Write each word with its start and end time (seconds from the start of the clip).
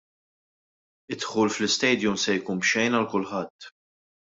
Id-dħul 1.15 1.51
fl-istadium 1.57 2.19
se 2.23 2.37
jkun 2.39 2.65
b'xejn 2.65 2.99
għal 3.03 3.09
kulħadd. 3.15 3.71